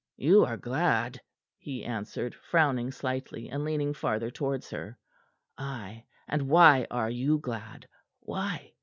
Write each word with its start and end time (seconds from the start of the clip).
"You 0.17 0.45
are 0.45 0.57
glad," 0.57 1.21
he 1.59 1.85
answered, 1.85 2.33
frowning 2.33 2.89
slightly, 2.89 3.49
and 3.49 3.63
leaning 3.63 3.93
farther 3.93 4.31
towards 4.31 4.71
her. 4.71 4.97
"Ay, 5.59 6.05
and 6.27 6.49
why 6.49 6.87
are 6.89 7.11
you 7.11 7.37
glad? 7.37 7.87
Why? 8.21 8.73